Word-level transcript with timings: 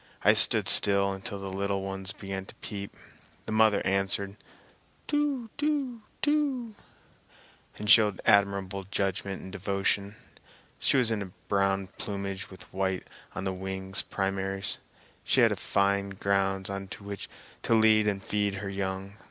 I 0.23 0.33
stood 0.33 0.67
still 0.67 1.13
until 1.13 1.37
the 1.37 1.53
little 1.53 1.83
ones 1.83 2.11
began 2.11 2.47
to 2.47 2.55
peep; 2.55 2.95
the 3.45 3.51
mother 3.51 3.85
answered 3.85 4.35
"Too 5.05 5.51
too 5.59 6.01
too" 6.23 6.73
and 7.77 7.87
showed 7.87 8.19
admirable 8.25 8.85
judgment 8.89 9.43
and 9.43 9.51
devotion. 9.51 10.15
She 10.79 10.97
was 10.97 11.11
in 11.11 11.31
brown 11.47 11.85
plumage 11.99 12.49
with 12.49 12.63
white 12.73 13.07
on 13.35 13.43
the 13.43 13.53
wing 13.53 13.93
primaries. 14.09 14.79
She 15.23 15.41
had 15.41 15.59
fine 15.59 16.09
grounds 16.09 16.67
on 16.67 16.87
which 16.99 17.29
to 17.61 17.75
lead 17.75 18.07
and 18.07 18.23
feed 18.23 18.55
her 18.55 18.69
young. 18.69 19.17